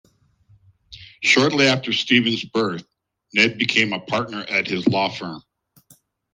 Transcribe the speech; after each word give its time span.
Shortly 1.21 1.67
after 1.67 1.93
Steven's 1.93 2.43
birth, 2.43 2.87
Ned 3.35 3.59
became 3.59 3.93
a 3.93 3.99
partner 3.99 4.43
at 4.49 4.65
his 4.65 4.87
law 4.87 5.09
firm. 5.11 5.43